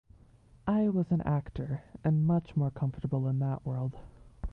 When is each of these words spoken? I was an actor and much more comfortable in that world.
I 0.65 0.89
was 0.89 1.11
an 1.11 1.21
actor 1.27 1.83
and 2.03 2.25
much 2.25 2.55
more 2.55 2.71
comfortable 2.71 3.27
in 3.27 3.37
that 3.37 3.67
world. 3.67 3.99